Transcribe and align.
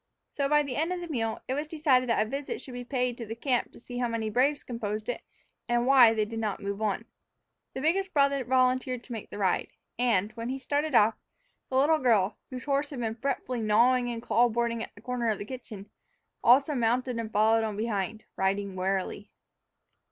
So, 0.31 0.49
by 0.49 0.63
the 0.63 0.77
end 0.77 0.91
of 0.91 0.99
the 0.99 1.07
meal, 1.07 1.43
it 1.47 1.53
was 1.53 1.67
decided 1.67 2.09
that 2.09 2.25
a 2.25 2.27
visit 2.27 2.59
should 2.59 2.73
be 2.73 2.83
paid 2.83 3.17
the 3.19 3.35
camp 3.35 3.71
to 3.71 3.79
see 3.79 3.99
how 3.99 4.07
many 4.07 4.31
braves 4.31 4.63
composed 4.63 5.09
it, 5.09 5.21
and 5.69 5.85
why 5.85 6.11
they 6.11 6.25
did 6.25 6.39
not 6.39 6.59
move 6.59 6.81
on. 6.81 7.05
The 7.75 7.81
biggest 7.81 8.11
brother 8.11 8.43
volunteered 8.43 9.03
to 9.03 9.11
make 9.11 9.29
the 9.29 9.37
ride, 9.37 9.67
and, 9.99 10.31
when 10.31 10.49
he 10.49 10.57
started 10.57 10.95
off, 10.95 11.13
the 11.69 11.75
little 11.77 11.99
girl, 11.99 12.39
whose 12.49 12.63
horse 12.63 12.89
had 12.89 12.99
been 12.99 13.13
fretfully 13.13 13.61
gnawing 13.61 14.05
the 14.05 14.19
clapboarding 14.19 14.81
at 14.81 14.95
the 14.95 15.01
corner 15.01 15.29
of 15.29 15.37
the 15.37 15.45
kitchen, 15.45 15.91
also 16.43 16.73
mounted 16.73 17.19
and 17.19 17.31
followed 17.31 17.63
on 17.63 17.77
behind, 17.77 18.25
riding 18.37 18.75
warily. 18.75 19.29